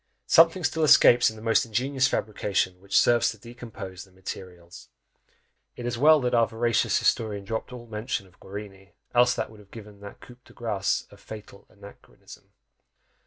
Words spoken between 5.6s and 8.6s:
It is well our veracious historian dropped all mention of